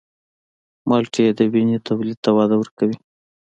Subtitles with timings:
[0.87, 2.97] مالټې د وینې تولید ته وده ورکوي.